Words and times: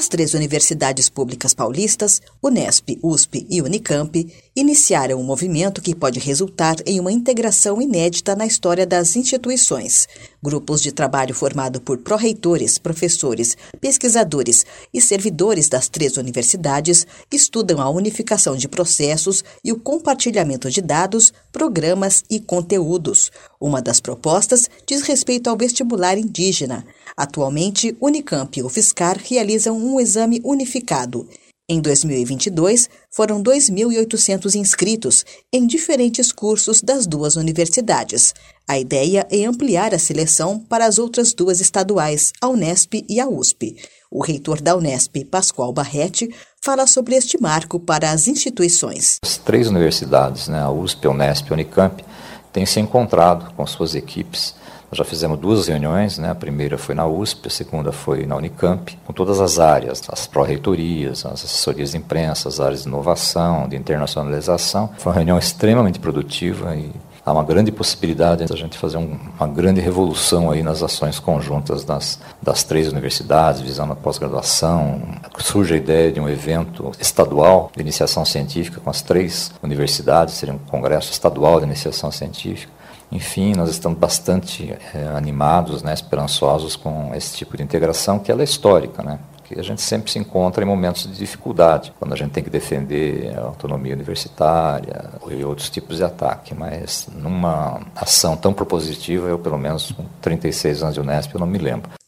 As 0.00 0.08
três 0.08 0.32
universidades 0.32 1.10
públicas 1.10 1.52
paulistas, 1.52 2.22
Unesp, 2.42 2.98
USP 3.02 3.46
e 3.50 3.60
Unicamp, 3.60 4.34
iniciaram 4.56 5.20
um 5.20 5.22
movimento 5.22 5.82
que 5.82 5.94
pode 5.94 6.18
resultar 6.18 6.76
em 6.86 6.98
uma 6.98 7.12
integração 7.12 7.82
inédita 7.82 8.34
na 8.34 8.46
história 8.46 8.86
das 8.86 9.14
instituições. 9.14 10.08
Grupos 10.42 10.80
de 10.80 10.90
trabalho 10.90 11.34
formado 11.34 11.82
por 11.82 11.98
pró-reitores, 11.98 12.78
professores, 12.78 13.58
pesquisadores 13.78 14.64
e 14.90 15.02
servidores 15.02 15.68
das 15.68 15.86
três 15.86 16.16
universidades 16.16 17.06
estudam 17.30 17.78
a 17.78 17.90
unificação 17.90 18.56
de 18.56 18.68
processos 18.68 19.44
e 19.62 19.70
o 19.70 19.78
compartilhamento 19.78 20.70
de 20.70 20.80
dados, 20.80 21.30
programas 21.52 22.24
e 22.30 22.40
conteúdos. 22.40 23.30
Uma 23.60 23.82
das 23.82 24.00
propostas 24.00 24.70
diz 24.86 25.02
respeito 25.02 25.50
ao 25.50 25.56
vestibular 25.56 26.16
indígena. 26.16 26.82
Atualmente, 27.14 27.94
Unicamp 28.00 28.58
e 28.58 28.62
UFSCar 28.62 29.20
realizam 29.22 29.76
um 29.76 30.00
exame 30.00 30.40
unificado. 30.42 31.28
Em 31.68 31.80
2022, 31.80 32.88
foram 33.12 33.40
2.800 33.42 34.54
inscritos 34.56 35.24
em 35.52 35.66
diferentes 35.66 36.32
cursos 36.32 36.80
das 36.80 37.06
duas 37.06 37.36
universidades. 37.36 38.34
A 38.66 38.78
ideia 38.78 39.24
é 39.30 39.44
ampliar 39.44 39.94
a 39.94 39.98
seleção 39.98 40.58
para 40.58 40.86
as 40.86 40.98
outras 40.98 41.32
duas 41.34 41.60
estaduais, 41.60 42.32
a 42.40 42.48
Unesp 42.48 43.04
e 43.08 43.20
a 43.20 43.28
USP. 43.28 43.76
O 44.10 44.20
reitor 44.20 44.60
da 44.60 44.74
Unesp, 44.74 45.24
Pascoal 45.26 45.72
Barretti, 45.72 46.34
fala 46.60 46.88
sobre 46.88 47.14
este 47.14 47.40
marco 47.40 47.78
para 47.78 48.10
as 48.10 48.26
instituições. 48.26 49.18
As 49.22 49.36
três 49.36 49.68
universidades, 49.68 50.48
né, 50.48 50.60
a 50.60 50.70
USP, 50.70 51.06
a 51.06 51.10
Unesp 51.10 51.46
e 51.46 51.50
a 51.50 51.54
Unicamp, 51.54 52.04
têm 52.52 52.66
se 52.66 52.80
encontrado 52.80 53.52
com 53.54 53.66
suas 53.66 53.94
equipes 53.94 54.54
nós 54.90 54.98
já 54.98 55.04
fizemos 55.04 55.38
duas 55.38 55.68
reuniões, 55.68 56.18
né? 56.18 56.30
a 56.30 56.34
primeira 56.34 56.76
foi 56.76 56.96
na 56.96 57.06
USP, 57.06 57.46
a 57.46 57.50
segunda 57.50 57.92
foi 57.92 58.26
na 58.26 58.34
Unicamp, 58.34 58.98
com 59.06 59.12
todas 59.12 59.40
as 59.40 59.60
áreas, 59.60 60.02
as 60.08 60.26
pró-reitorias, 60.26 61.24
as 61.24 61.44
assessorias 61.44 61.92
de 61.92 61.98
imprensa, 61.98 62.48
as 62.48 62.58
áreas 62.58 62.82
de 62.82 62.88
inovação, 62.88 63.68
de 63.68 63.76
internacionalização. 63.76 64.90
Foi 64.98 65.12
uma 65.12 65.14
reunião 65.14 65.38
extremamente 65.38 66.00
produtiva 66.00 66.74
e 66.74 66.90
há 67.24 67.32
uma 67.32 67.44
grande 67.44 67.70
possibilidade 67.70 68.46
de 68.46 68.52
a 68.52 68.56
gente 68.56 68.76
fazer 68.76 68.96
um, 68.96 69.16
uma 69.38 69.46
grande 69.46 69.80
revolução 69.80 70.50
aí 70.50 70.60
nas 70.60 70.82
ações 70.82 71.20
conjuntas 71.20 71.84
das, 71.84 72.18
das 72.42 72.64
três 72.64 72.90
universidades, 72.90 73.60
visando 73.60 73.92
a 73.92 73.96
pós-graduação. 73.96 75.00
Surge 75.38 75.74
a 75.74 75.76
ideia 75.76 76.12
de 76.12 76.20
um 76.20 76.28
evento 76.28 76.92
estadual 76.98 77.70
de 77.74 77.80
iniciação 77.80 78.24
científica 78.24 78.80
com 78.80 78.90
as 78.90 79.02
três 79.02 79.52
universidades, 79.62 80.34
seria 80.34 80.54
um 80.54 80.58
congresso 80.58 81.10
estadual 81.10 81.60
de 81.60 81.66
iniciação 81.66 82.10
científica. 82.10 82.72
Enfim, 83.10 83.54
nós 83.56 83.70
estamos 83.70 83.98
bastante 83.98 84.72
é, 84.94 85.08
animados, 85.16 85.82
né, 85.82 85.92
esperançosos 85.92 86.76
com 86.76 87.12
esse 87.14 87.36
tipo 87.36 87.56
de 87.56 87.62
integração, 87.62 88.18
que 88.18 88.30
ela 88.30 88.42
é 88.42 88.44
histórica, 88.44 89.02
né? 89.02 89.18
que 89.54 89.58
a 89.58 89.64
gente 89.64 89.82
sempre 89.82 90.08
se 90.12 90.16
encontra 90.16 90.62
em 90.62 90.66
momentos 90.66 91.08
de 91.08 91.12
dificuldade, 91.12 91.92
quando 91.98 92.12
a 92.12 92.16
gente 92.16 92.30
tem 92.30 92.44
que 92.44 92.50
defender 92.50 93.36
a 93.36 93.42
autonomia 93.42 93.92
universitária 93.94 95.10
e 95.28 95.44
outros 95.44 95.68
tipos 95.68 95.96
de 95.96 96.04
ataque, 96.04 96.54
mas 96.54 97.08
numa 97.12 97.80
ação 97.96 98.36
tão 98.36 98.52
propositiva, 98.52 99.28
eu 99.28 99.40
pelo 99.40 99.58
menos 99.58 99.90
com 99.90 100.04
36 100.20 100.84
anos 100.84 100.94
de 100.94 101.00
Unesp, 101.00 101.34
eu 101.34 101.40
não 101.40 101.48
me 101.48 101.58
lembro. 101.58 101.99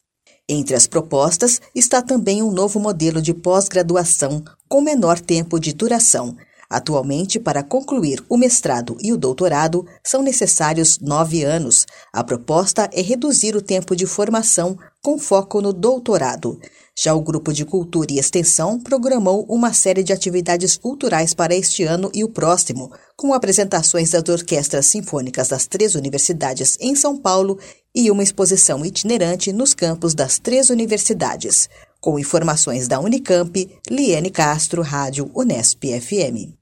Entre 0.54 0.76
as 0.76 0.86
propostas 0.86 1.62
está 1.74 2.02
também 2.02 2.42
um 2.42 2.52
novo 2.52 2.78
modelo 2.78 3.22
de 3.22 3.32
pós-graduação 3.32 4.44
com 4.68 4.82
menor 4.82 5.18
tempo 5.18 5.58
de 5.58 5.72
duração, 5.72 6.36
Atualmente, 6.72 7.38
para 7.38 7.62
concluir 7.62 8.24
o 8.30 8.38
mestrado 8.38 8.96
e 9.02 9.12
o 9.12 9.16
doutorado, 9.18 9.84
são 10.02 10.22
necessários 10.22 10.98
nove 10.98 11.44
anos. 11.44 11.84
A 12.10 12.24
proposta 12.24 12.88
é 12.94 13.02
reduzir 13.02 13.54
o 13.54 13.60
tempo 13.60 13.94
de 13.94 14.06
formação 14.06 14.78
com 15.02 15.18
foco 15.18 15.60
no 15.60 15.70
doutorado. 15.70 16.58
Já 16.96 17.12
o 17.14 17.20
Grupo 17.20 17.52
de 17.52 17.66
Cultura 17.66 18.10
e 18.10 18.18
Extensão 18.18 18.80
programou 18.80 19.44
uma 19.50 19.74
série 19.74 20.02
de 20.02 20.14
atividades 20.14 20.78
culturais 20.78 21.34
para 21.34 21.54
este 21.54 21.84
ano 21.84 22.10
e 22.14 22.24
o 22.24 22.30
próximo, 22.30 22.90
com 23.18 23.34
apresentações 23.34 24.08
das 24.08 24.26
orquestras 24.26 24.86
sinfônicas 24.86 25.48
das 25.48 25.66
três 25.66 25.94
universidades 25.94 26.78
em 26.80 26.94
São 26.94 27.18
Paulo 27.18 27.58
e 27.94 28.10
uma 28.10 28.22
exposição 28.22 28.82
itinerante 28.82 29.52
nos 29.52 29.74
campos 29.74 30.14
das 30.14 30.38
três 30.38 30.70
universidades. 30.70 31.68
Com 32.00 32.18
informações 32.18 32.88
da 32.88 32.98
Unicamp, 32.98 33.68
Liane 33.90 34.30
Castro, 34.30 34.80
Rádio 34.80 35.30
Unesp 35.34 35.84
FM. 36.00 36.61